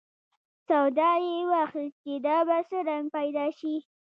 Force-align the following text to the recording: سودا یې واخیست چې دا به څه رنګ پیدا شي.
سودا 0.67 1.11
یې 1.25 1.37
واخیست 1.51 1.97
چې 2.03 2.13
دا 2.25 2.37
به 2.47 2.57
څه 2.69 2.77
رنګ 2.89 3.05
پیدا 3.17 3.45
شي. 3.59 3.75